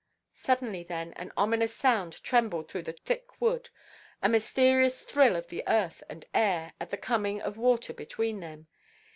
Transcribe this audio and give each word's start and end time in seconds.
Suddenly 0.33 0.81
then 0.81 1.13
an 1.13 1.31
ominous 1.37 1.75
sound 1.75 2.23
trembled 2.23 2.67
through 2.71 2.81
the 2.81 2.93
thick 3.05 3.39
wood, 3.39 3.69
a 4.23 4.27
mysterious 4.29 5.01
thrill 5.01 5.35
of 5.35 5.49
the 5.49 5.61
earth 5.67 6.01
and 6.09 6.25
air, 6.33 6.73
at 6.79 6.89
the 6.89 6.97
coming 6.97 7.39
of 7.39 7.55
war 7.55 7.77
between 7.77 8.39
them. 8.39 8.65